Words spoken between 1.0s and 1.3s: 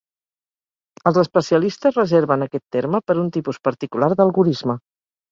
Els